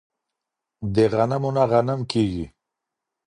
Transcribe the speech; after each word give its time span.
د 0.95 0.95
غنمو 1.13 1.49
نه 1.55 1.63
غنم 1.71 1.99
کيږي. 2.11 2.45